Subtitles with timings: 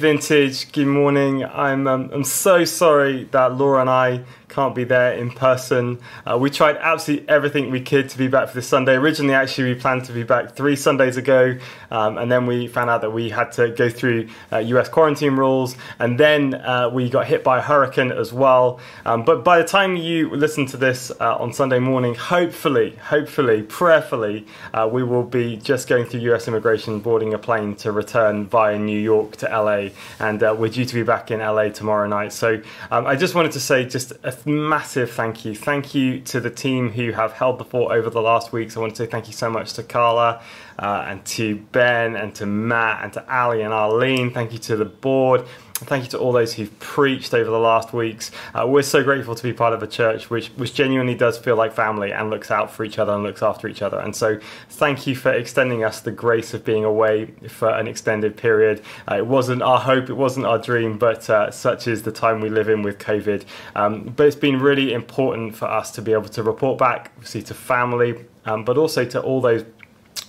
[0.00, 1.44] Vintage, good morning.
[1.44, 5.98] I'm um, I'm so sorry that Laura and I can't be there in person.
[6.24, 8.94] Uh, we tried absolutely everything we could to be back for this Sunday.
[8.94, 11.58] Originally, actually, we planned to be back three Sundays ago,
[11.90, 15.36] um, and then we found out that we had to go through uh, US quarantine
[15.36, 18.80] rules, and then uh, we got hit by a hurricane as well.
[19.04, 23.62] Um, but by the time you listen to this uh, on Sunday morning, hopefully, hopefully,
[23.62, 28.46] prayerfully, uh, we will be just going through US immigration, boarding a plane to return
[28.46, 29.88] via New York to LA
[30.18, 32.32] and uh, we're due to be back in LA tomorrow night.
[32.32, 32.60] So
[32.90, 35.54] um, I just wanted to say just a massive thank you.
[35.54, 38.76] Thank you to the team who have held the fort over the last weeks.
[38.76, 40.42] I want to say thank you so much to Carla
[40.78, 44.32] uh, and to Ben and to Matt and to Ali and Arlene.
[44.32, 45.44] Thank you to the board.
[45.84, 48.32] Thank you to all those who've preached over the last weeks.
[48.52, 51.54] Uh, we're so grateful to be part of a church which, which genuinely does feel
[51.54, 54.00] like family and looks out for each other and looks after each other.
[54.00, 58.36] And so, thank you for extending us the grace of being away for an extended
[58.36, 58.82] period.
[59.08, 62.40] Uh, it wasn't our hope, it wasn't our dream, but uh, such is the time
[62.40, 63.44] we live in with COVID.
[63.76, 67.42] Um, but it's been really important for us to be able to report back, see
[67.42, 69.64] to family, um, but also to all those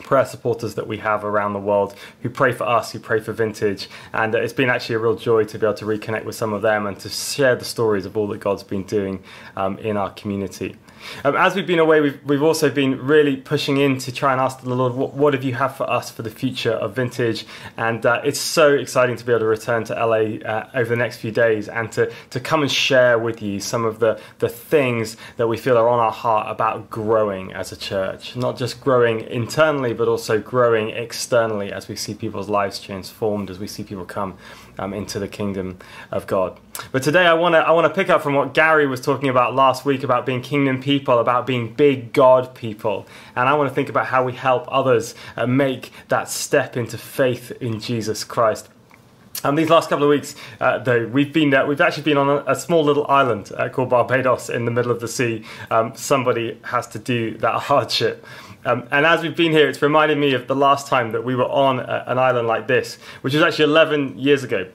[0.09, 1.93] prayer supporters that we have around the world
[2.23, 3.87] who pray for us, who pray for Vintage.
[4.11, 6.51] And uh, it's been actually a real joy to be able to reconnect with some
[6.51, 9.23] of them and to share the stories of all that God's been doing
[9.55, 10.77] um, in our community.
[11.23, 14.41] Um, as we've been away, we've, we've also been really pushing in to try and
[14.41, 17.45] ask the Lord, what, what have you have for us for the future of Vintage?
[17.77, 20.95] And uh, it's so exciting to be able to return to LA uh, over the
[20.95, 24.49] next few days and to, to come and share with you some of the, the
[24.49, 28.35] things that we feel are on our heart about growing as a church.
[28.35, 33.59] Not just growing internally, but also growing externally as we see people's lives transformed, as
[33.59, 34.37] we see people come
[34.79, 35.77] um, into the kingdom
[36.11, 36.59] of God.
[36.91, 39.29] But today I want to I want to pick up from what Gary was talking
[39.29, 43.69] about last week about being kingdom people, about being big God people, and I want
[43.69, 48.23] to think about how we help others uh, make that step into faith in Jesus
[48.23, 48.69] Christ.
[49.43, 52.29] And these last couple of weeks, uh, though, we've been uh, we've actually been on
[52.29, 55.45] a, a small little island uh, called Barbados in the middle of the sea.
[55.71, 58.25] Um, somebody has to do that hardship.
[58.65, 61.35] Um, and as we've been here, it's reminded me of the last time that we
[61.35, 64.67] were on a, an island like this, which was actually 11 years ago.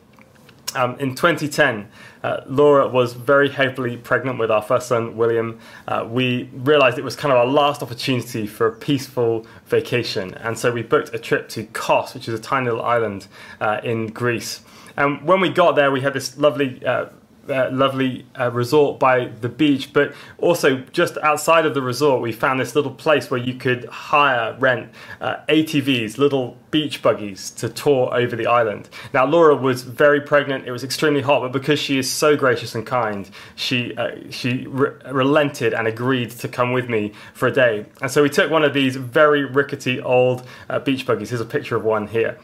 [0.75, 1.89] Um, in 2010,
[2.25, 5.61] uh, Laura was very heavily pregnant with our first son, William.
[5.87, 10.35] Uh, we realized it was kind of our last opportunity for a peaceful vacation.
[10.35, 13.29] And so we booked a trip to Kos, which is a tiny little island
[13.61, 14.63] uh, in Greece.
[14.97, 16.85] And when we got there, we had this lovely
[17.49, 22.33] uh, lovely uh, resort by the beach, but also just outside of the resort, we
[22.33, 27.69] found this little place where you could hire, rent uh, ATVs, little beach buggies to
[27.69, 28.89] tour over the island.
[29.13, 32.75] Now, Laura was very pregnant; it was extremely hot, but because she is so gracious
[32.75, 37.53] and kind, she uh, she re- relented and agreed to come with me for a
[37.53, 37.87] day.
[38.03, 41.31] And so we took one of these very rickety old uh, beach buggies.
[41.31, 42.39] Here's a picture of one here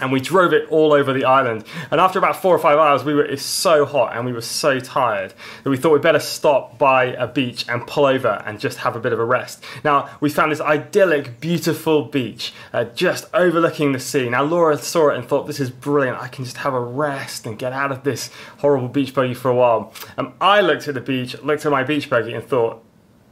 [0.00, 1.64] and we drove it all over the island.
[1.90, 4.40] And after about four or five hours, we were it's so hot and we were
[4.40, 8.60] so tired that we thought we'd better stop by a beach and pull over and
[8.60, 9.62] just have a bit of a rest.
[9.84, 14.28] Now we found this idyllic, beautiful beach uh, just overlooking the sea.
[14.28, 16.18] Now Laura saw it and thought, "This is brilliant!
[16.20, 19.50] I can just have a rest and get out of this horrible beach buggy for
[19.50, 22.82] a while." And I looked at the beach, looked at my beach buggy, and thought,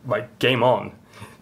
[0.07, 0.93] "Like game on."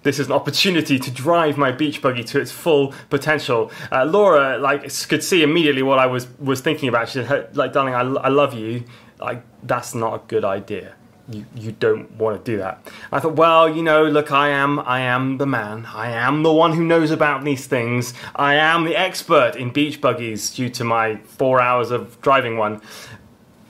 [0.07, 3.73] This is an opportunity to drive my beach buggy to its full potential.
[3.91, 7.09] Uh, Laura, like, could see immediately what I was was thinking about.
[7.09, 8.85] She said, "Like, darling, I, I love you.
[9.19, 10.95] Like, that's not a good idea.
[11.29, 14.79] You you don't want to do that." I thought, well, you know, look, I am
[14.79, 15.87] I am the man.
[15.87, 18.15] I am the one who knows about these things.
[18.37, 22.81] I am the expert in beach buggies due to my four hours of driving one.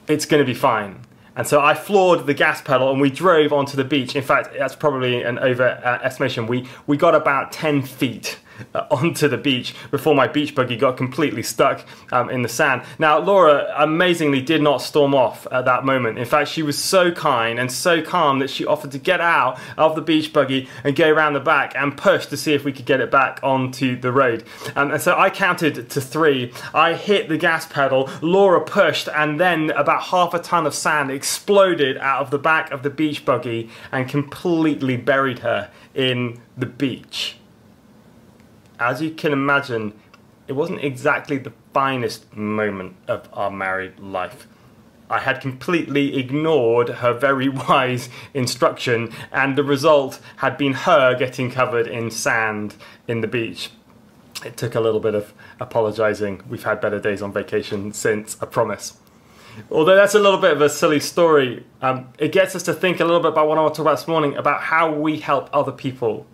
[0.06, 1.05] It's going to be fine.
[1.36, 4.16] And so I floored the gas pedal and we drove onto the beach.
[4.16, 6.48] In fact, that's probably an overestimation.
[6.48, 8.38] We, we got about 10 feet
[8.74, 12.82] uh, onto the beach before my beach buggy got completely stuck um, in the sand.
[12.98, 16.18] Now, Laura amazingly did not storm off at that moment.
[16.18, 19.58] In fact, she was so kind and so calm that she offered to get out
[19.76, 22.72] of the beach buggy and go around the back and push to see if we
[22.72, 24.44] could get it back onto the road.
[24.74, 26.52] Um, and so I counted to three.
[26.74, 31.10] I hit the gas pedal, Laura pushed, and then about half a ton of sand
[31.10, 36.66] exploded out of the back of the beach buggy and completely buried her in the
[36.66, 37.36] beach
[38.78, 39.92] as you can imagine,
[40.48, 44.46] it wasn't exactly the finest moment of our married life.
[45.08, 51.50] I had completely ignored her very wise instruction, and the result had been her getting
[51.50, 52.74] covered in sand
[53.06, 53.70] in the beach.
[54.44, 56.42] It took a little bit of apologising.
[56.48, 58.98] We've had better days on vacation since, I promise.
[59.70, 63.00] Although that's a little bit of a silly story, um, it gets us to think
[63.00, 65.18] a little bit about what I want to talk about this morning about how we
[65.18, 66.26] help other people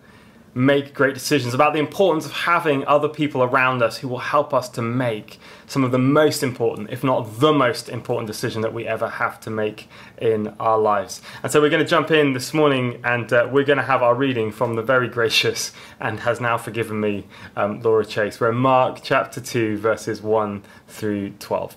[0.54, 4.52] make great decisions, about the importance of having other people around us who will help
[4.52, 8.74] us to make some of the most important, if not the most important decision that
[8.74, 9.88] we ever have to make
[10.18, 11.22] in our lives.
[11.42, 14.02] And so we're going to jump in this morning and uh, we're going to have
[14.02, 17.26] our reading from the very gracious and has now forgiven me,
[17.56, 18.38] um, Laura Chase.
[18.38, 21.76] We're in Mark chapter 2, verses 1 through 12.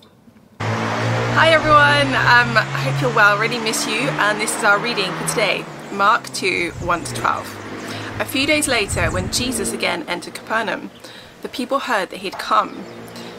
[0.60, 3.38] Hi everyone, um, I hope you're well.
[3.38, 7.65] Really miss you, and this is our reading for today Mark 2 1 to 12.
[8.18, 10.90] A few days later, when Jesus again entered Capernaum,
[11.42, 12.84] the people heard that he had come.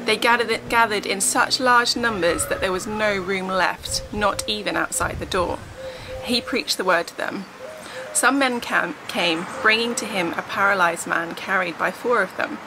[0.06, 5.19] They gathered, in such large numbers that there was no room left, not even outside
[5.19, 5.57] the door.
[6.24, 7.45] He preached the word to them.
[8.13, 12.59] Some men came, bringing to him a paralyzed man carried by four of them.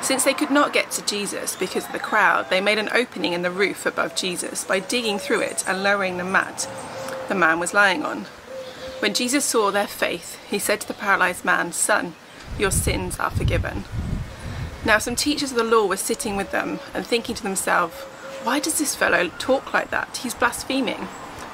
[0.00, 3.34] Since they could not get to Jesus because of the crowd, they made an opening
[3.34, 6.66] in the roof above Jesus by digging through it and lowering the mat
[7.28, 8.26] the man was lying on.
[9.02, 12.14] When Jesus saw their faith, he said to the paralyzed man, Son,
[12.56, 13.82] your sins are forgiven.
[14.84, 17.96] Now, some teachers of the law were sitting with them and thinking to themselves,
[18.44, 20.18] Why does this fellow talk like that?
[20.18, 21.08] He's blaspheming.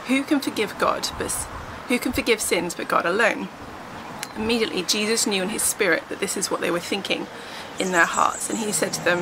[0.09, 1.33] Who can forgive God, but
[1.89, 3.49] who can forgive sins but God alone?
[4.37, 7.29] Immediately, Jesus knew in his spirit that this is what they were thinking
[7.81, 9.21] in their hearts, and he said to them,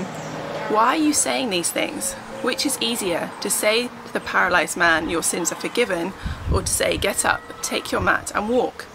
[0.74, 2.16] Why are you saying these things?
[2.46, 6.12] Which is easier, to say to the paralyzed man, Your sins are forgiven,
[6.52, 8.86] or to say, Get up, take your mat, and walk?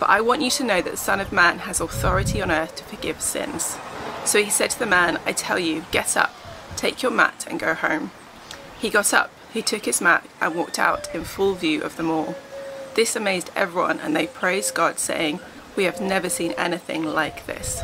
[0.00, 2.74] But I want you to know that the Son of Man has authority on earth
[2.74, 3.78] to forgive sins.
[4.24, 6.34] So he said to the man, I tell you, get up,
[6.74, 8.10] take your mat, and go home.
[8.80, 12.10] He got up, he took his mat, and walked out in full view of them
[12.10, 12.34] all.
[12.94, 15.38] This amazed everyone, and they praised God, saying,
[15.76, 17.80] We have never seen anything like this.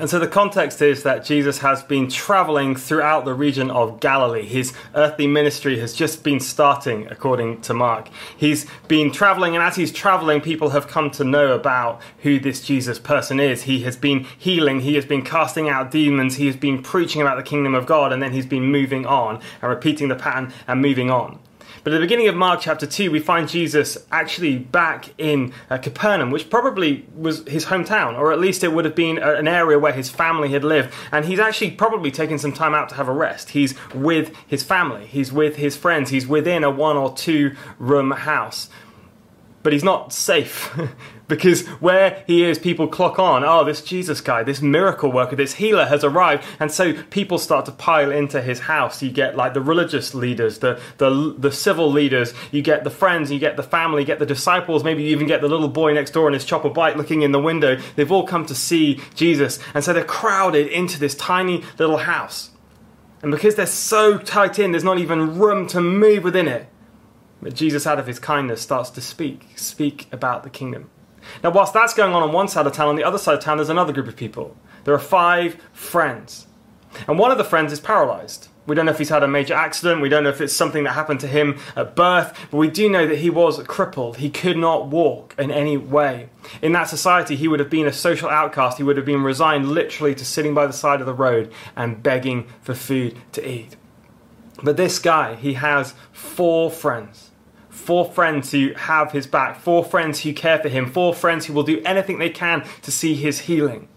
[0.00, 4.46] And so the context is that Jesus has been traveling throughout the region of Galilee.
[4.46, 8.08] His earthly ministry has just been starting, according to Mark.
[8.36, 12.64] He's been traveling, and as he's traveling, people have come to know about who this
[12.64, 13.62] Jesus person is.
[13.62, 17.36] He has been healing, he has been casting out demons, he has been preaching about
[17.36, 20.80] the kingdom of God, and then he's been moving on and repeating the pattern and
[20.80, 21.40] moving on.
[21.88, 25.78] But at the beginning of Mark chapter 2, we find Jesus actually back in uh,
[25.78, 29.78] Capernaum, which probably was his hometown, or at least it would have been an area
[29.78, 30.92] where his family had lived.
[31.12, 33.48] And he's actually probably taken some time out to have a rest.
[33.52, 38.10] He's with his family, he's with his friends, he's within a one or two room
[38.10, 38.68] house
[39.64, 40.78] but he's not safe
[41.28, 45.54] because where he is, people clock on, oh, this Jesus guy, this miracle worker, this
[45.54, 46.44] healer has arrived.
[46.58, 49.02] And so people start to pile into his house.
[49.02, 53.30] You get like the religious leaders, the, the, the civil leaders, you get the friends,
[53.30, 55.92] you get the family, you get the disciples, maybe you even get the little boy
[55.92, 57.78] next door in his chopper bike looking in the window.
[57.96, 59.58] They've all come to see Jesus.
[59.74, 62.50] And so they're crowded into this tiny little house.
[63.20, 66.68] And because they're so tight in, there's not even room to move within it.
[67.42, 70.90] But Jesus, out of his kindness, starts to speak, speak about the kingdom.
[71.42, 73.40] Now, whilst that's going on on one side of town, on the other side of
[73.40, 74.56] town, there's another group of people.
[74.84, 76.46] There are five friends.
[77.06, 78.48] And one of the friends is paralyzed.
[78.66, 80.02] We don't know if he's had a major accident.
[80.02, 82.38] We don't know if it's something that happened to him at birth.
[82.50, 84.18] But we do know that he was crippled.
[84.18, 86.28] He could not walk in any way.
[86.60, 88.76] In that society, he would have been a social outcast.
[88.76, 92.02] He would have been resigned literally to sitting by the side of the road and
[92.02, 93.76] begging for food to eat.
[94.62, 97.27] But this guy, he has four friends
[97.88, 101.54] four friends who have his back, four friends who care for him, four friends who
[101.54, 103.88] will do anything they can to see his healing.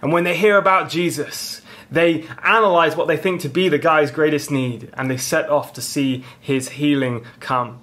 [0.00, 4.12] And when they hear about Jesus, they analyze what they think to be the guy's
[4.12, 7.82] greatest need and they set off to see his healing come.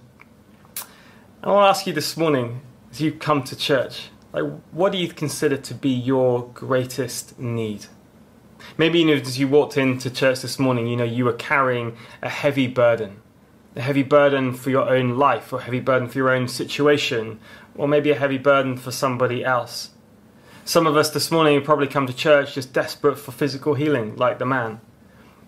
[0.77, 0.85] And
[1.43, 4.97] I want to ask you this morning, as you come to church, like what do
[4.97, 7.87] you consider to be your greatest need?
[8.77, 11.97] Maybe you know, as you walked into church this morning, you know you were carrying
[12.21, 13.22] a heavy burden
[13.75, 17.39] a heavy burden for your own life, or a heavy burden for your own situation,
[17.75, 19.89] or maybe a heavy burden for somebody else.
[20.65, 24.39] Some of us this morning probably come to church just desperate for physical healing, like
[24.39, 24.79] the man.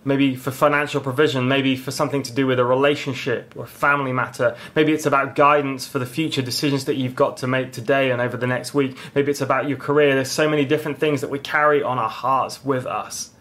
[0.03, 4.11] Maybe for financial provision, maybe for something to do with a relationship or a family
[4.11, 4.55] matter.
[4.75, 8.21] Maybe it's about guidance for the future, decisions that you've got to make today and
[8.21, 8.97] over the next week.
[9.15, 10.13] Maybe it's about your career.
[10.13, 13.31] There's so many different things that we carry on our hearts with us.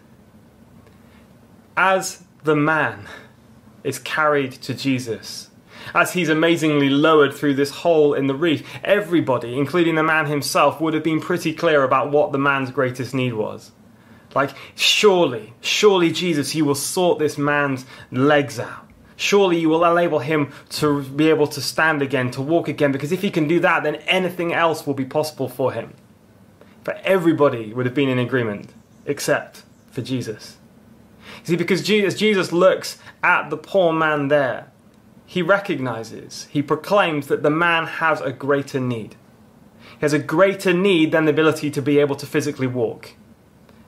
[1.77, 3.07] As the man,
[3.85, 5.49] is carried to Jesus.
[5.93, 10.81] As he's amazingly lowered through this hole in the reef, everybody, including the man himself,
[10.81, 13.71] would have been pretty clear about what the man's greatest need was.
[14.33, 18.89] Like, surely, surely, Jesus, you will sort this man's legs out.
[19.15, 23.13] Surely you will enable him to be able to stand again, to walk again, because
[23.13, 25.93] if he can do that, then anything else will be possible for him.
[26.83, 28.73] But everybody would have been in agreement,
[29.05, 30.57] except for Jesus.
[31.43, 34.71] See, because Jesus, Jesus looks at the poor man there,
[35.25, 39.15] he recognizes, he proclaims that the man has a greater need.
[39.79, 43.13] He has a greater need than the ability to be able to physically walk.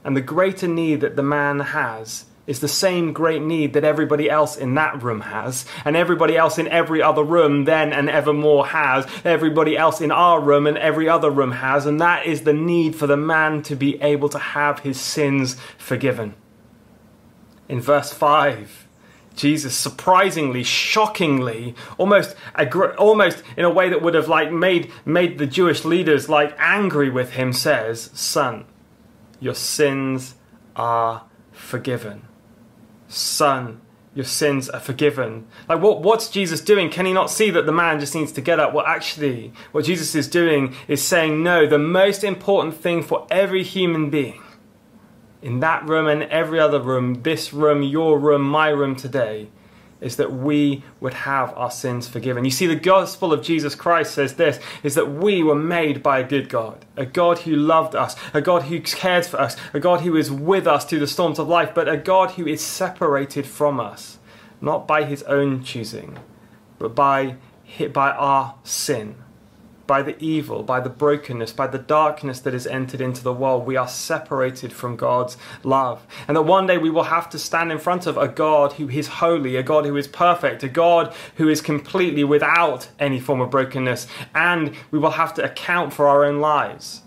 [0.03, 4.29] And the greater need that the man has is the same great need that everybody
[4.29, 8.65] else in that room has, and everybody else in every other room then and evermore
[8.67, 12.53] has, everybody else in our room and every other room has, and that is the
[12.53, 16.33] need for the man to be able to have his sins forgiven.
[17.69, 18.87] In verse 5,
[19.35, 22.35] Jesus surprisingly, shockingly, almost
[22.97, 27.09] almost in a way that would have like made made the Jewish leaders like angry
[27.09, 28.65] with him says, "Son,
[29.39, 30.35] your sins
[30.75, 32.23] are forgiven."
[33.09, 33.79] Son,
[34.13, 35.47] your sins are forgiven.
[35.69, 36.89] Like, what, what's Jesus doing?
[36.89, 38.73] Can he not see that the man just needs to get up?
[38.73, 43.63] Well, actually, what Jesus is doing is saying, no, the most important thing for every
[43.63, 44.41] human being
[45.41, 49.47] in that room and every other room, this room, your room, my room today,
[49.99, 52.45] is that we would have our sins forgiven.
[52.45, 56.19] You see, the gospel of Jesus Christ says this is that we were made by
[56.19, 59.79] a good God, a God who loved us, a God who cares for us, a
[59.79, 62.61] God who is with us through the storms of life, but a God who is
[62.61, 64.19] separated from us,
[64.61, 66.19] not by his own choosing,
[66.77, 67.37] but by,
[67.91, 69.15] by our sin
[69.87, 73.65] by the evil, by the brokenness, by the darkness that has entered into the world.
[73.65, 76.05] We are separated from God's love.
[76.27, 78.89] And that one day we will have to stand in front of a God who
[78.89, 83.41] is holy, a God who is perfect, a God who is completely without any form
[83.41, 84.07] of brokenness.
[84.35, 87.01] And we will have to account for our own lives.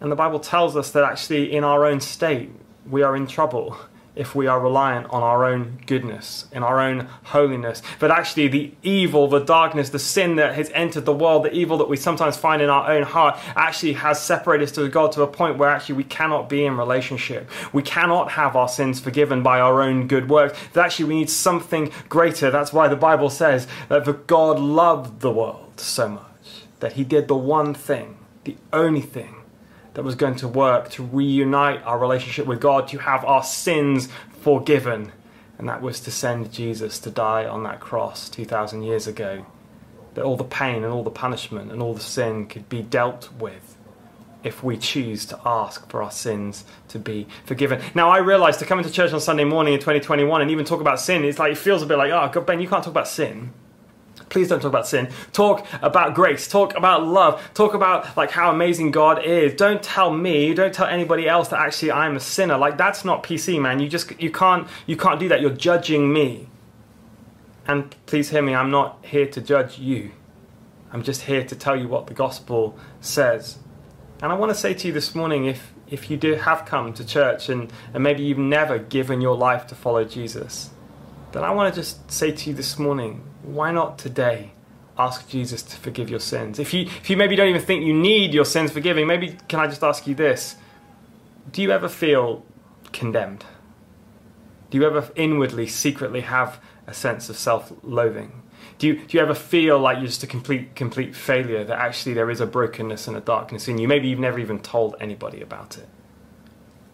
[0.00, 2.50] And the Bible tells us that actually, in our own state,
[2.88, 3.76] we are in trouble
[4.20, 7.80] if we are reliant on our own goodness, in our own holiness.
[7.98, 11.78] But actually, the evil, the darkness, the sin that has entered the world, the evil
[11.78, 15.22] that we sometimes find in our own heart, actually has separated us to God to
[15.22, 17.48] a point where actually we cannot be in relationship.
[17.72, 20.58] We cannot have our sins forgiven by our own good works.
[20.74, 22.50] That actually we need something greater.
[22.50, 27.04] That's why the Bible says that the God loved the world so much that he
[27.04, 29.39] did the one thing, the only thing
[29.94, 34.08] that was going to work to reunite our relationship with God, to have our sins
[34.40, 35.12] forgiven.
[35.58, 39.44] And that was to send Jesus to die on that cross 2,000 years ago.
[40.14, 43.32] That all the pain and all the punishment and all the sin could be dealt
[43.34, 43.76] with
[44.42, 47.80] if we choose to ask for our sins to be forgiven.
[47.94, 50.80] Now, I realize to come into church on Sunday morning in 2021 and even talk
[50.80, 52.92] about sin, it's like it feels a bit like, oh, God, Ben, you can't talk
[52.92, 53.52] about sin
[54.30, 55.10] please don't talk about sin.
[55.32, 56.48] Talk about grace.
[56.48, 57.50] Talk about love.
[57.52, 59.52] Talk about like how amazing god is.
[59.54, 60.54] Don't tell me.
[60.54, 62.56] Don't tell anybody else that actually i'm a sinner.
[62.56, 63.80] Like that's not pc man.
[63.80, 65.42] You just you can't you can't do that.
[65.42, 66.48] You're judging me.
[67.66, 68.54] And please hear me.
[68.54, 70.12] I'm not here to judge you.
[70.92, 73.58] I'm just here to tell you what the gospel says.
[74.22, 76.92] And i want to say to you this morning if if you do have come
[76.94, 80.70] to church and, and maybe you've never given your life to follow jesus
[81.32, 84.52] then i want to just say to you this morning why not today
[85.00, 86.58] ask Jesus to forgive your sins?
[86.58, 89.60] If you, if you maybe don't even think you need your sins forgiving, maybe can
[89.60, 90.56] I just ask you this?
[91.50, 92.44] Do you ever feel
[92.92, 93.44] condemned?
[94.68, 98.42] Do you ever inwardly, secretly have a sense of self loathing?
[98.78, 102.14] Do you, do you ever feel like you're just a complete, complete failure, that actually
[102.14, 103.88] there is a brokenness and a darkness in you?
[103.88, 105.88] Maybe you've never even told anybody about it.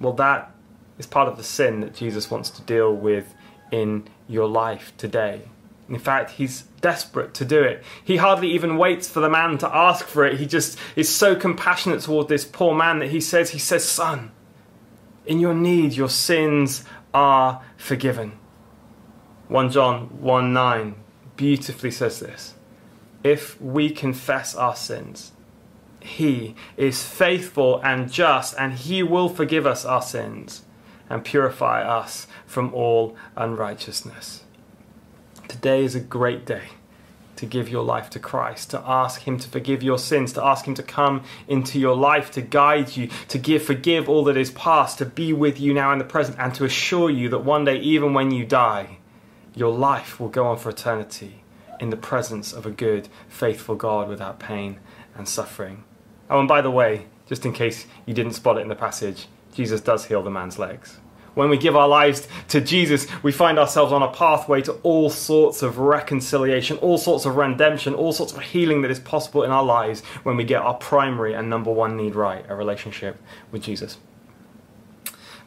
[0.01, 0.53] Well, that
[0.99, 3.35] is part of the sin that Jesus wants to deal with
[3.71, 5.43] in your life today.
[5.89, 7.83] In fact, he's desperate to do it.
[8.03, 10.39] He hardly even waits for the man to ask for it.
[10.39, 14.33] He just is so compassionate toward this poor man that he says, he says, "Son,
[15.25, 18.33] in your need your sins are forgiven."
[19.49, 20.97] 1 John 1 9
[21.37, 22.55] beautifully says this.
[23.23, 25.33] If we confess our sins,
[26.01, 30.63] he is faithful and just, and he will forgive us our sins
[31.09, 34.45] and purify us from all unrighteousness.
[35.49, 36.69] Today is a great day
[37.37, 40.67] to give your life to Christ, to ask Him to forgive your sins, to ask
[40.67, 44.51] Him to come into your life, to guide you, to give, forgive all that is
[44.51, 47.65] past, to be with you now in the present, and to assure you that one
[47.65, 48.99] day, even when you die,
[49.55, 51.43] your life will go on for eternity
[51.79, 54.81] in the presence of a good, faithful God without pain
[55.15, 55.85] and suffering.
[56.29, 59.29] Oh, and by the way, just in case you didn't spot it in the passage,
[59.57, 60.99] Jesus does heal the man's legs.
[61.33, 65.09] When we give our lives to Jesus, we find ourselves on a pathway to all
[65.09, 69.51] sorts of reconciliation, all sorts of redemption, all sorts of healing that is possible in
[69.51, 73.19] our lives when we get our primary and number one need right a relationship
[73.51, 73.99] with Jesus.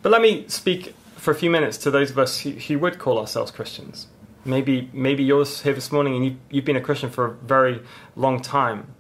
[0.02, 2.98] But let me speak for a few minutes to those of us who, who would
[2.98, 4.08] call ourselves Christians.
[4.46, 7.82] Maybe, maybe you're here this morning and you, you've been a Christian for a very
[8.16, 8.94] long time.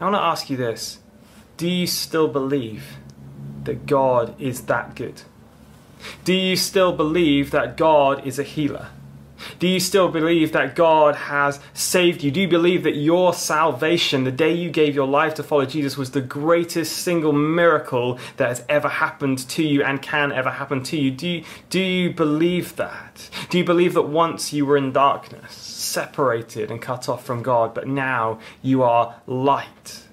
[0.00, 1.00] I want to ask you this
[1.56, 2.98] Do you still believe
[3.64, 5.22] that God is that good?
[6.24, 8.88] Do you still believe that God is a healer?
[9.58, 12.30] Do you still believe that God has saved you?
[12.30, 15.96] Do you believe that your salvation, the day you gave your life to follow Jesus,
[15.96, 20.82] was the greatest single miracle that has ever happened to you and can ever happen
[20.84, 21.10] to you?
[21.10, 23.28] Do you, do you believe that?
[23.50, 27.74] Do you believe that once you were in darkness, separated and cut off from God,
[27.74, 30.04] but now you are light?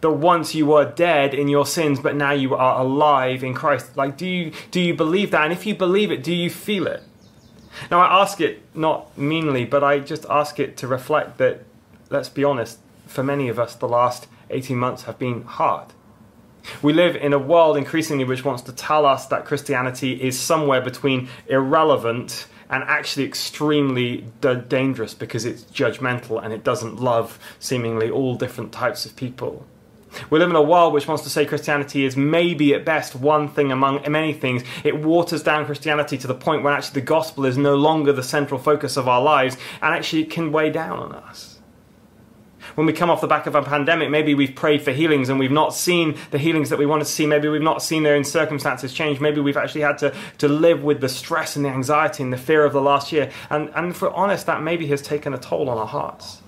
[0.00, 3.96] That once you were dead in your sins, but now you are alive in Christ.
[3.96, 5.44] Like, do you do you believe that?
[5.44, 7.02] And if you believe it, do you feel it?
[7.90, 11.64] Now, I ask it not meanly, but I just ask it to reflect that,
[12.10, 15.88] let's be honest, for many of us, the last 18 months have been hard.
[16.82, 20.80] We live in a world increasingly which wants to tell us that Christianity is somewhere
[20.80, 28.34] between irrelevant and actually extremely dangerous because it's judgmental and it doesn't love seemingly all
[28.34, 29.64] different types of people.
[30.30, 33.48] We live in a world which wants to say Christianity is maybe at best one
[33.48, 34.62] thing among many things.
[34.84, 38.22] It waters down Christianity to the point where actually the gospel is no longer the
[38.22, 41.56] central focus of our lives and actually it can weigh down on us.
[42.74, 45.38] When we come off the back of a pandemic, maybe we've prayed for healings and
[45.38, 47.26] we've not seen the healings that we wanted to see.
[47.26, 49.20] Maybe we've not seen their circumstances change.
[49.20, 52.38] Maybe we've actually had to, to live with the stress and the anxiety and the
[52.38, 53.30] fear of the last year.
[53.48, 56.42] And, and for honest, that maybe has taken a toll on our hearts.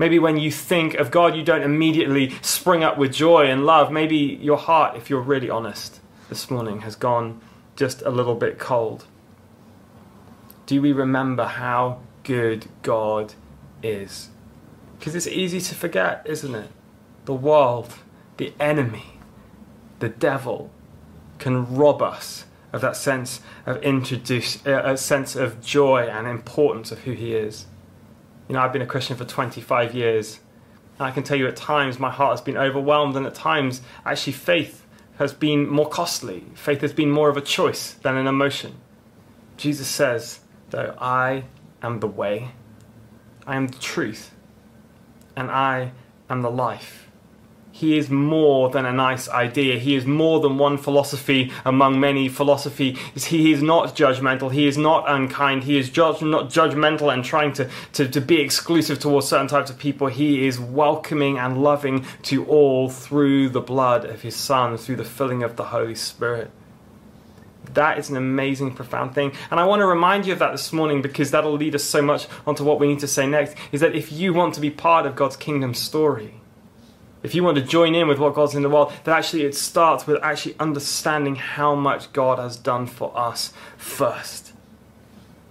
[0.00, 3.92] Maybe when you think of God, you don't immediately spring up with joy and love.
[3.92, 7.42] Maybe your heart, if you're really honest this morning, has gone
[7.76, 9.04] just a little bit cold.
[10.64, 13.34] Do we remember how good God
[13.82, 14.30] is?
[14.98, 16.70] Because it's easy to forget, isn't it?
[17.26, 17.92] The world,
[18.38, 19.18] the enemy,
[19.98, 20.70] the devil
[21.38, 26.90] can rob us of that sense of introduce, uh, a sense of joy and importance
[26.90, 27.66] of who he is.
[28.50, 30.40] You know, I've been a Christian for 25 years.
[30.98, 33.80] And I can tell you at times my heart has been overwhelmed, and at times,
[34.04, 34.84] actually, faith
[35.18, 36.46] has been more costly.
[36.54, 38.74] Faith has been more of a choice than an emotion.
[39.56, 40.40] Jesus says,
[40.70, 41.44] though, I
[41.80, 42.50] am the way,
[43.46, 44.34] I am the truth,
[45.36, 45.92] and I
[46.28, 47.08] am the life
[47.80, 49.78] he is more than a nice idea.
[49.78, 52.98] He is more than one philosophy among many philosophy.
[53.16, 54.52] He is not judgmental.
[54.52, 55.64] He is not unkind.
[55.64, 59.70] He is judge, not judgmental and trying to, to, to be exclusive towards certain types
[59.70, 60.08] of people.
[60.08, 65.04] He is welcoming and loving to all through the blood of his Son, through the
[65.04, 66.50] filling of the Holy Spirit.
[67.72, 69.32] That is an amazing, profound thing.
[69.50, 72.02] And I want to remind you of that this morning because that'll lead us so
[72.02, 73.56] much onto what we need to say next.
[73.72, 76.34] Is that if you want to be part of God's kingdom story,
[77.22, 79.54] if you want to join in with what God's in the world, then actually it
[79.54, 84.52] starts with actually understanding how much God has done for us first.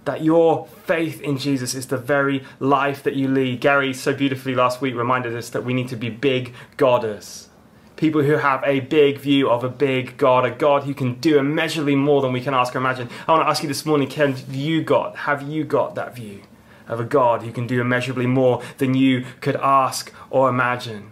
[0.06, 3.62] That your faith in Jesus is the very life that you lead.
[3.62, 7.50] Gary so beautifully last week reminded us that we need to be big Godders.
[7.96, 11.38] People who have a big view of a big God, a God who can do
[11.38, 13.10] immeasurably more than we can ask or imagine.
[13.28, 16.42] I want to ask you this morning, Ken, you got, have you got that view
[16.88, 21.12] of a God who can do immeasurably more than you could ask or imagine?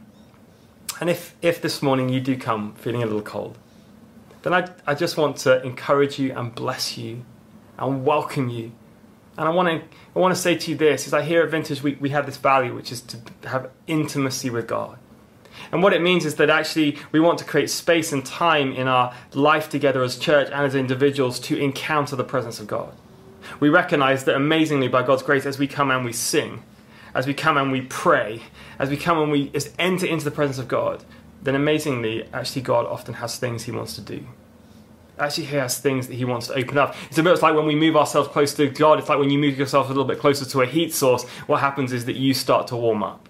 [1.00, 3.58] And if, if this morning you do come feeling a little cold,
[4.42, 7.24] then I, I just want to encourage you and bless you
[7.78, 8.72] and welcome you.
[9.38, 11.52] And I want to I want to say to you this is I hear at
[11.52, 14.98] Vintage we, we have this value which is to have intimacy with God.
[15.72, 18.88] And what it means is that actually we want to create space and time in
[18.88, 22.94] our life together as church and as individuals to encounter the presence of God.
[23.60, 26.64] We recognize that amazingly by God's grace as we come and we sing,
[27.17, 28.43] as we come and we pray,
[28.77, 31.03] as we come and we just enter into the presence of God,
[31.41, 34.23] then amazingly, actually, God often has things He wants to do.
[35.17, 36.95] Actually, He has things that He wants to open up.
[37.10, 39.39] It's a bit like when we move ourselves close to God, it's like when you
[39.39, 42.36] move yourself a little bit closer to a heat source, what happens is that you
[42.36, 43.27] start to warm up.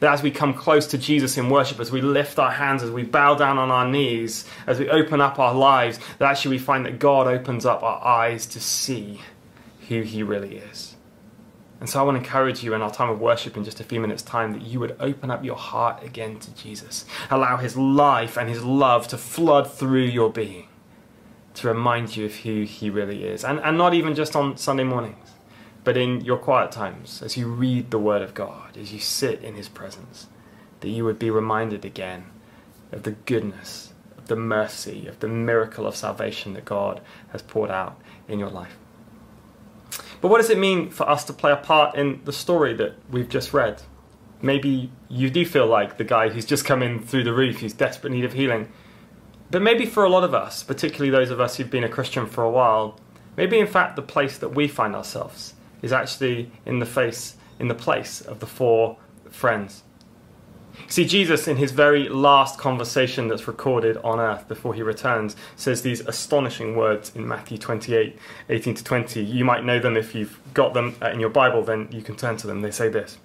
[0.00, 2.90] That as we come close to Jesus in worship, as we lift our hands, as
[2.90, 6.58] we bow down on our knees, as we open up our lives, that actually we
[6.58, 9.20] find that God opens up our eyes to see
[9.90, 10.93] who He really is.
[11.84, 13.84] And so I want to encourage you in our time of worship in just a
[13.84, 17.04] few minutes' time that you would open up your heart again to Jesus.
[17.30, 20.68] Allow his life and his love to flood through your being
[21.52, 23.44] to remind you of who he really is.
[23.44, 25.32] And, and not even just on Sunday mornings,
[25.84, 29.42] but in your quiet times as you read the Word of God, as you sit
[29.42, 30.28] in his presence,
[30.80, 32.24] that you would be reminded again
[32.92, 37.70] of the goodness, of the mercy, of the miracle of salvation that God has poured
[37.70, 38.78] out in your life.
[40.20, 42.94] But what does it mean for us to play a part in the story that
[43.10, 43.82] we've just read?
[44.42, 47.72] Maybe you do feel like the guy who's just come in through the roof, who's
[47.72, 48.68] desperate need of healing.
[49.50, 52.26] But maybe for a lot of us, particularly those of us who've been a Christian
[52.26, 52.98] for a while,
[53.36, 57.68] maybe in fact the place that we find ourselves is actually in the face, in
[57.68, 58.96] the place of the four
[59.30, 59.82] friends.
[60.88, 65.82] See, Jesus, in his very last conversation that's recorded on earth before he returns, says
[65.82, 69.24] these astonishing words in Matthew 28 18 to 20.
[69.24, 72.16] You might know them if you've got them uh, in your Bible, then you can
[72.16, 72.60] turn to them.
[72.60, 73.18] They say this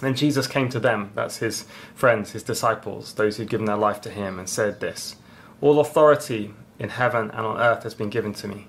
[0.00, 1.64] Then Jesus came to them, that's his
[1.94, 5.16] friends, his disciples, those who'd given their life to him, and said this
[5.60, 8.68] All authority in heaven and on earth has been given to me.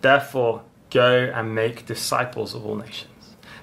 [0.00, 3.17] Therefore, go and make disciples of all nations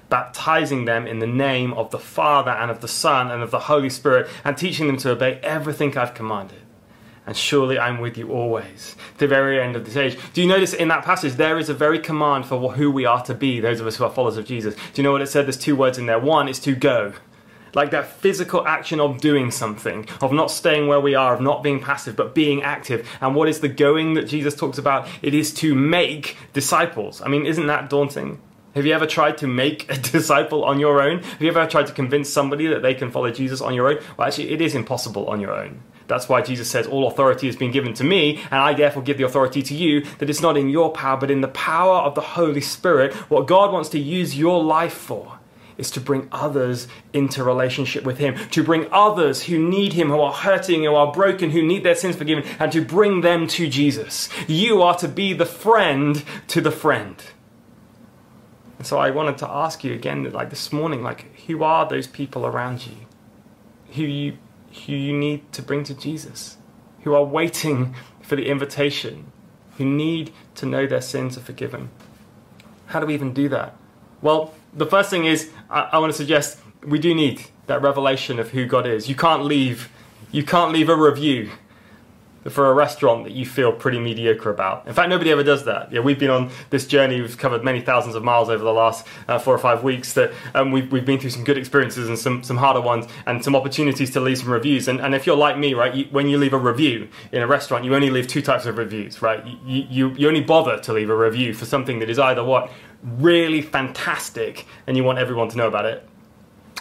[0.08, 3.60] baptizing them in the name of the Father and of the Son and of the
[3.60, 6.60] Holy Spirit, and teaching them to obey everything I've commanded.
[7.26, 10.16] And surely I'm with you always, to the very end of this age.
[10.32, 13.24] Do you notice in that passage there is a very command for who we are
[13.24, 14.76] to be, those of us who are followers of Jesus?
[14.76, 15.46] Do you know what it said?
[15.46, 16.20] There's two words in there.
[16.20, 17.14] One is to go.
[17.74, 21.64] Like that physical action of doing something, of not staying where we are, of not
[21.64, 23.06] being passive, but being active.
[23.20, 25.08] And what is the going that Jesus talks about?
[25.20, 27.20] It is to make disciples.
[27.20, 28.40] I mean, isn't that daunting?
[28.76, 31.22] Have you ever tried to make a disciple on your own?
[31.22, 33.96] Have you ever tried to convince somebody that they can follow Jesus on your own?
[34.18, 35.80] Well, actually, it is impossible on your own.
[36.08, 39.16] That's why Jesus says, All authority has been given to me, and I therefore give
[39.16, 42.14] the authority to you, that it's not in your power, but in the power of
[42.14, 43.14] the Holy Spirit.
[43.30, 45.38] What God wants to use your life for
[45.78, 50.20] is to bring others into relationship with Him, to bring others who need Him, who
[50.20, 53.70] are hurting, who are broken, who need their sins forgiven, and to bring them to
[53.70, 54.28] Jesus.
[54.46, 57.22] You are to be the friend to the friend.
[58.78, 62.06] And so I wanted to ask you again, like this morning, like who are those
[62.06, 62.96] people around you,
[63.92, 64.38] who you
[64.86, 66.58] who you need to bring to Jesus,
[67.02, 69.32] who are waiting for the invitation,
[69.78, 71.88] who need to know their sins are forgiven.
[72.86, 73.74] How do we even do that?
[74.20, 78.38] Well, the first thing is I, I want to suggest we do need that revelation
[78.38, 79.08] of who God is.
[79.08, 79.90] You can't leave
[80.32, 81.50] you can't leave a review
[82.50, 84.86] for a restaurant that you feel pretty mediocre about.
[84.86, 85.92] In fact, nobody ever does that.
[85.92, 87.20] Yeah, we've been on this journey.
[87.20, 90.12] We've covered many thousands of miles over the last uh, four or five weeks.
[90.14, 93.42] That um, we've, we've been through some good experiences and some, some harder ones, and
[93.42, 94.88] some opportunities to leave some reviews.
[94.88, 97.46] And, and if you're like me, right, you, when you leave a review in a
[97.46, 99.44] restaurant, you only leave two types of reviews, right?
[99.64, 102.70] You, you, you only bother to leave a review for something that is either what
[103.02, 106.08] really fantastic, and you want everyone to know about it,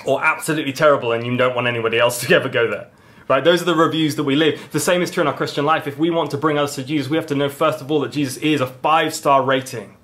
[0.06, 2.90] or absolutely terrible, and you don't want anybody else to ever go there.
[3.28, 3.44] Right?
[3.44, 4.72] Those are the reviews that we live.
[4.72, 5.88] The same is true in our Christian life.
[5.88, 8.00] If we want to bring others to Jesus, we have to know first of all
[8.02, 9.98] that Jesus is a five star rating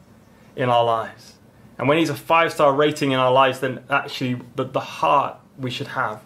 [0.55, 1.33] in our lives.
[1.77, 5.37] And when he's a five star rating in our lives, then actually the, the heart
[5.57, 6.23] we should have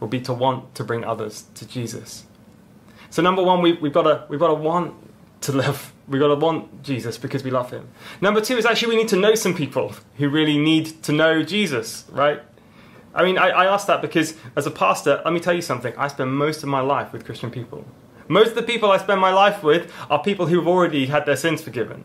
[0.00, 2.24] will be to want to bring others to Jesus.
[3.10, 4.94] So number one, we, we've got to we've got to want
[5.42, 5.92] to live.
[6.08, 7.86] We've got to want Jesus because we love him.
[8.22, 11.42] Number two is actually we need to know some people who really need to know
[11.42, 12.40] Jesus, right?
[13.14, 15.94] I mean, I, I ask that because as a pastor, let me tell you something.
[15.96, 17.84] I spend most of my life with Christian people.
[18.28, 21.36] Most of the people I spend my life with are people who've already had their
[21.36, 22.04] sins forgiven.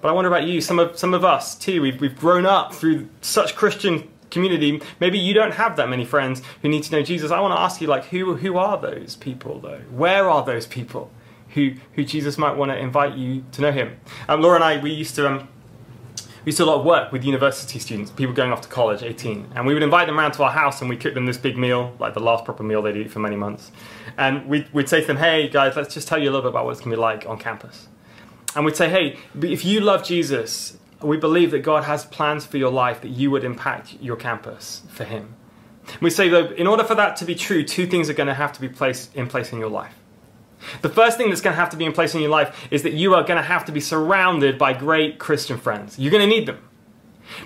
[0.00, 2.72] But I wonder about you, some of, some of us too, we've, we've grown up
[2.72, 4.80] through such Christian community.
[5.00, 7.32] Maybe you don't have that many friends who need to know Jesus.
[7.32, 9.80] I want to ask you, like, who, who are those people though?
[9.90, 11.10] Where are those people
[11.50, 13.98] who, who Jesus might want to invite you to know him?
[14.28, 15.48] Um, Laura and I, we used to, um,
[16.44, 18.68] we used to do a lot of work with university students, people going off to
[18.68, 21.26] college, 18, and we would invite them around to our house and we cook them
[21.26, 23.72] this big meal, like the last proper meal they'd eat for many months.
[24.16, 26.50] And we'd, we'd say to them, hey guys, let's just tell you a little bit
[26.50, 27.88] about what it's going to be like on campus.
[28.54, 32.56] And we'd say, hey, if you love Jesus, we believe that God has plans for
[32.56, 35.34] your life that you would impact your campus for Him.
[36.00, 38.34] We say, though, in order for that to be true, two things are going to
[38.34, 39.94] have to be placed in place in your life.
[40.82, 42.82] The first thing that's going to have to be in place in your life is
[42.82, 45.98] that you are going to have to be surrounded by great Christian friends.
[45.98, 46.62] You're going to need them.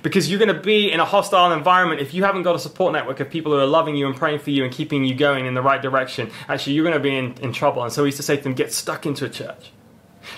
[0.02, 2.92] Because you're going to be in a hostile environment if you haven't got a support
[2.92, 5.44] network of people who are loving you and praying for you and keeping you going
[5.44, 6.30] in the right direction.
[6.48, 7.82] Actually, you're going to be in, in trouble.
[7.82, 9.72] And so we used to say to them, get stuck into a church.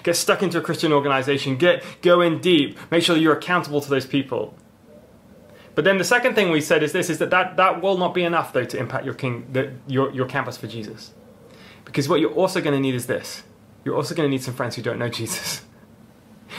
[0.03, 1.57] Get stuck into a Christian organization.
[1.57, 2.79] Get, go in deep.
[2.91, 4.55] Make sure you're accountable to those people.
[5.75, 8.15] But then the second thing we said is this, is that that, that will not
[8.15, 11.13] be enough, though, to impact your, king, the, your, your campus for Jesus.
[11.95, 13.45] Because what you're also going to need is this
[13.85, 15.63] you're also going to need some friends who don't know Jesus.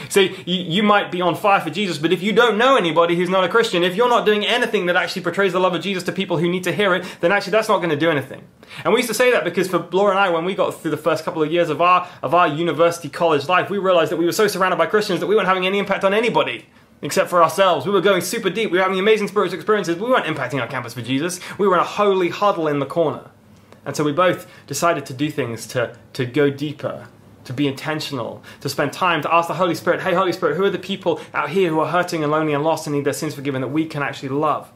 [0.09, 3.15] So you, you might be on fire for Jesus, but if you don't know anybody
[3.15, 5.81] who's not a Christian, if you're not doing anything that actually portrays the love of
[5.81, 8.09] Jesus to people who need to hear it, then actually that's not going to do
[8.09, 8.45] anything.
[8.83, 10.91] And we used to say that because for Laura and I, when we got through
[10.91, 14.17] the first couple of years of our of our university college life, we realized that
[14.17, 16.65] we were so surrounded by Christians that we weren't having any impact on anybody
[17.01, 17.85] except for ourselves.
[17.85, 18.71] We were going super deep.
[18.71, 19.95] We were having amazing spiritual experiences.
[19.95, 21.39] We weren't impacting our campus for Jesus.
[21.57, 23.31] We were in a holy huddle in the corner.
[23.85, 27.07] And so we both decided to do things to, to go deeper,
[27.43, 30.63] to be intentional, to spend time to ask the Holy Spirit, hey, Holy Spirit, who
[30.63, 33.13] are the people out here who are hurting and lonely and lost and need their
[33.13, 34.71] sins forgiven that we can actually love?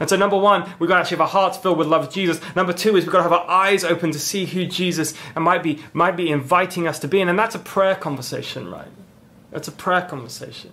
[0.00, 2.12] And so, number one, we've got to actually have our hearts filled with love of
[2.12, 2.40] Jesus.
[2.56, 5.62] Number two is we've got to have our eyes open to see who Jesus might
[5.62, 7.28] be, might be inviting us to be in.
[7.28, 8.88] And that's a prayer conversation, right?
[9.50, 10.72] That's a prayer conversation.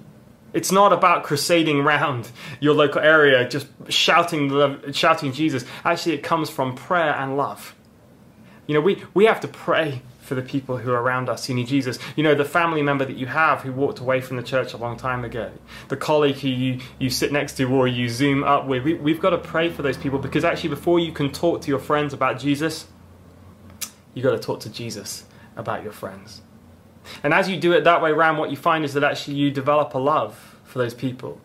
[0.53, 5.63] It's not about crusading around your local area, just shouting, shouting Jesus.
[5.85, 7.75] Actually, it comes from prayer and love.
[8.67, 11.53] You know, we, we have to pray for the people who are around us who
[11.53, 11.99] need Jesus.
[12.15, 14.77] You know, the family member that you have who walked away from the church a
[14.77, 15.51] long time ago,
[15.89, 18.83] the colleague who you, you sit next to or you zoom up with.
[18.83, 21.67] We, we've got to pray for those people because actually, before you can talk to
[21.67, 22.87] your friends about Jesus,
[24.13, 25.25] you've got to talk to Jesus
[25.57, 26.41] about your friends.
[27.23, 29.51] And as you do it that way around, what you find is that actually you
[29.51, 31.39] develop a love for those people.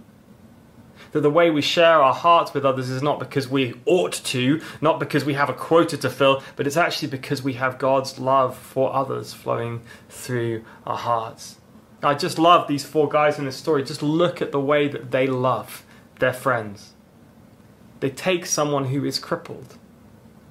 [1.12, 4.60] That the way we share our hearts with others is not because we ought to,
[4.80, 8.18] not because we have a quota to fill, but it's actually because we have God's
[8.18, 11.56] love for others flowing through our hearts.
[12.02, 13.82] I just love these four guys in this story.
[13.82, 15.84] Just look at the way that they love
[16.18, 16.92] their friends.
[18.00, 19.78] They take someone who is crippled,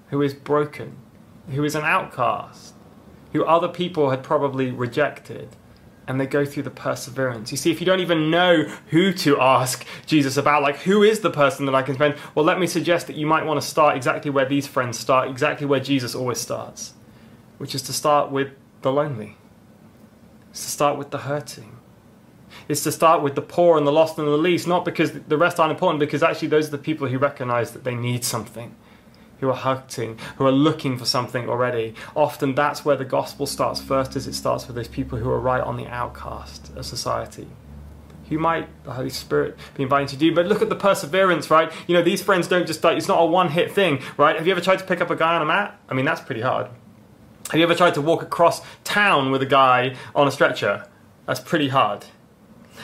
[0.10, 0.98] who is broken,
[1.50, 2.75] who is an outcast,
[3.36, 5.50] who other people had probably rejected.
[6.08, 7.50] And they go through the perseverance.
[7.50, 11.22] You see, if you don't even know who to ask Jesus about, like, who is
[11.22, 12.16] the person that I can spend?
[12.36, 15.30] Well, let me suggest that you might want to start exactly where these friends start,
[15.30, 16.94] exactly where Jesus always starts,
[17.58, 18.50] which is to start with
[18.84, 19.36] the lonely,
[20.52, 21.76] it's to start with the hurting,
[22.70, 25.38] it's to start with the poor and the lost and the least, not because the
[25.38, 28.76] rest aren't important, because actually those are the people who recognize that they need something
[29.40, 31.94] who are hurting, who are looking for something already.
[32.16, 35.40] Often that's where the gospel starts first, as it starts with those people who are
[35.40, 37.48] right on the outcast of society.
[38.30, 40.34] Who might the Holy Spirit be inviting to do?
[40.34, 41.72] But look at the perseverance, right?
[41.88, 44.36] You know, these friends don't just it's not a one hit thing, right?
[44.36, 45.80] Have you ever tried to pick up a guy on a mat?
[45.88, 46.68] I mean, that's pretty hard.
[47.52, 50.88] Have you ever tried to walk across town with a guy on a stretcher?
[51.28, 52.06] That's pretty hard.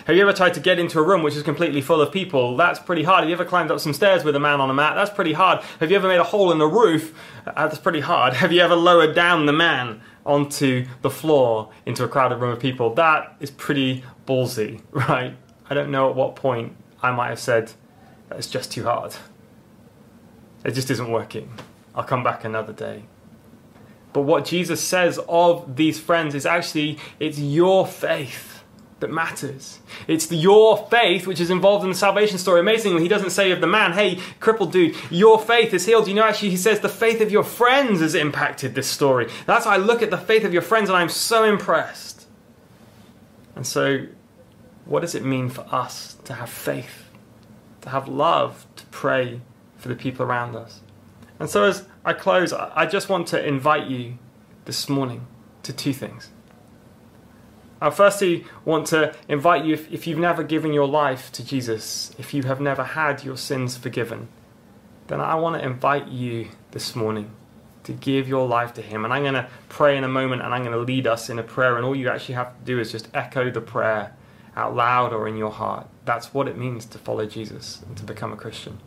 [0.05, 2.57] Have you ever tried to get into a room which is completely full of people?
[2.57, 3.21] That's pretty hard.
[3.21, 4.95] Have you ever climbed up some stairs with a man on a mat?
[4.95, 5.61] That's pretty hard.
[5.79, 7.13] Have you ever made a hole in the roof?
[7.45, 8.33] Uh, that's pretty hard.
[8.41, 12.59] Have you ever lowered down the man onto the floor into a crowded room of
[12.59, 12.93] people?
[12.93, 15.35] That is pretty ballsy, right?
[15.69, 17.71] I don't know at what point I might have said,
[18.31, 19.15] it's just too hard.
[20.63, 21.51] It just isn't working.
[21.95, 23.03] I'll come back another day.
[24.13, 28.60] But what Jesus says of these friends is actually, it's your faith
[29.01, 29.79] that matters.
[30.07, 32.61] It's the, your faith which is involved in the salvation story.
[32.61, 36.07] Amazingly, he doesn't say of the man, hey, crippled dude, your faith is healed.
[36.07, 39.29] You know, actually, he says the faith of your friends has impacted this story.
[39.45, 42.27] That's why I look at the faith of your friends and I'm so impressed.
[43.55, 44.05] And so,
[44.85, 47.09] what does it mean for us to have faith,
[47.81, 49.41] to have love, to pray
[49.77, 50.81] for the people around us?
[51.39, 54.19] And so, as I close, I just want to invite you
[54.65, 55.25] this morning
[55.63, 56.29] to two things.
[57.81, 62.11] I firstly want to invite you, if, if you've never given your life to Jesus,
[62.19, 64.27] if you have never had your sins forgiven,
[65.07, 67.31] then I want to invite you this morning
[67.83, 69.03] to give your life to Him.
[69.03, 71.39] And I'm going to pray in a moment and I'm going to lead us in
[71.39, 71.75] a prayer.
[71.75, 74.15] And all you actually have to do is just echo the prayer
[74.55, 75.87] out loud or in your heart.
[76.05, 78.79] That's what it means to follow Jesus and to become a Christian.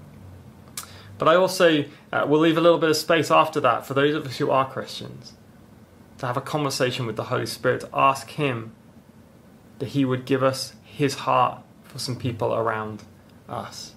[1.19, 4.15] But I also uh, will leave a little bit of space after that for those
[4.15, 5.33] of us who are Christians
[6.19, 8.73] to have a conversation with the Holy Spirit, to ask Him
[9.85, 13.03] that He would give us His heart for some people around
[13.51, 13.93] us.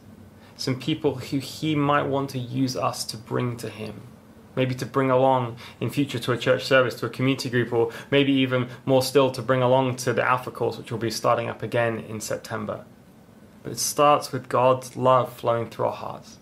[0.57, 4.01] Some people who He might want to use us to bring to Him.
[4.53, 7.89] Maybe to bring along in future to a church service, to a community group, or
[8.11, 11.47] maybe even more still to bring along to the Alpha course, which will be starting
[11.47, 12.83] up again in September.
[13.63, 16.35] But it starts with God's love flowing through our hearts.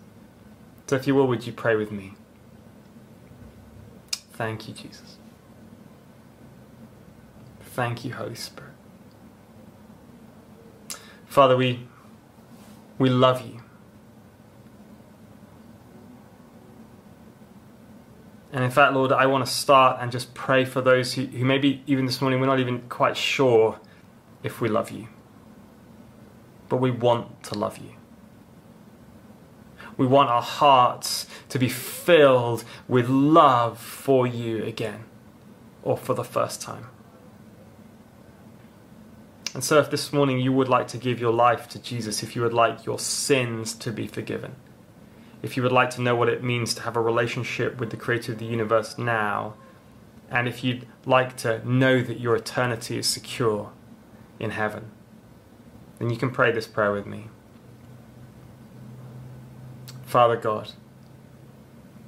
[0.88, 2.14] So, if you will, would you pray with me?
[4.32, 5.18] Thank you, Jesus.
[7.60, 8.65] Thank you, Holy Spirit.
[11.36, 11.86] Father, we,
[12.96, 13.60] we love you.
[18.54, 21.44] And in fact, Lord, I want to start and just pray for those who, who
[21.44, 23.78] maybe even this morning we're not even quite sure
[24.42, 25.08] if we love you.
[26.70, 27.90] But we want to love you.
[29.98, 35.04] We want our hearts to be filled with love for you again,
[35.82, 36.86] or for the first time.
[39.56, 42.36] And so, if this morning you would like to give your life to Jesus, if
[42.36, 44.54] you would like your sins to be forgiven,
[45.40, 47.96] if you would like to know what it means to have a relationship with the
[47.96, 49.54] Creator of the universe now,
[50.30, 53.72] and if you'd like to know that your eternity is secure
[54.38, 54.90] in heaven,
[55.98, 57.28] then you can pray this prayer with me.
[60.04, 60.72] Father God,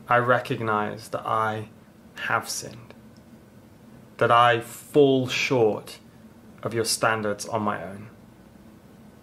[0.06, 1.70] I recognize that I
[2.26, 2.92] have sinned,
[4.18, 5.98] that I fall short
[6.62, 8.08] of your standards on my own,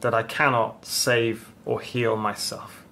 [0.01, 2.85] that I cannot save or heal myself.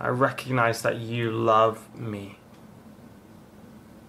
[0.00, 2.38] I recognize that you love me.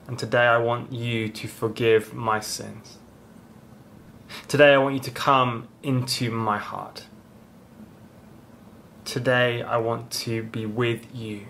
[0.08, 2.98] And today I want you to forgive my sins.
[4.48, 7.06] Today, I want you to come into my heart.
[9.06, 11.48] Today, I want to be with you,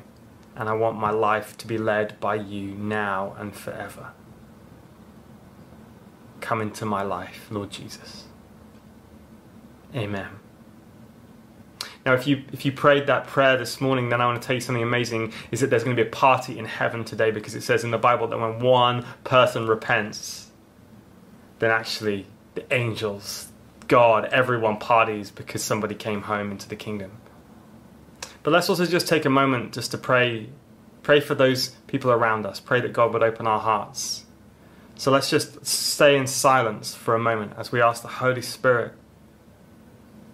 [0.56, 4.12] and I want my life to be led by you now and forever.
[6.42, 8.26] Come into my life, Lord Jesus.
[9.96, 10.28] Amen.
[12.06, 14.56] Now, if you if you prayed that prayer this morning, then I want to tell
[14.56, 15.34] you something amazing.
[15.52, 17.92] Is that there's going to be a party in heaven today because it says in
[17.92, 20.50] the Bible that when one person repents,
[21.60, 22.26] then actually
[22.56, 23.50] the angels,
[23.88, 27.12] God, everyone parties because somebody came home into the kingdom.
[28.44, 30.50] But let's also just take a moment just to pray,
[31.04, 32.60] pray for those people around us.
[32.60, 34.26] Pray that God would open our hearts.
[35.00, 38.92] So let's just stay in silence for a moment as we ask the Holy Spirit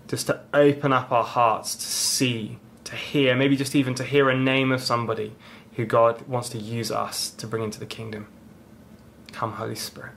[0.07, 4.27] just to open up our hearts to see, to hear, maybe just even to hear
[4.27, 5.35] a name of somebody
[5.73, 8.25] who God wants to use us to bring into the kingdom.
[9.31, 10.13] Come, Holy Spirit.